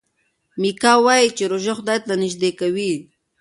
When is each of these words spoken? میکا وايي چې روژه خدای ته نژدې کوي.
میکا 0.61 0.93
وايي 1.05 1.27
چې 1.37 1.43
روژه 1.51 1.73
خدای 1.77 1.97
ته 2.05 2.13
نژدې 2.21 2.51
کوي. 2.59 2.93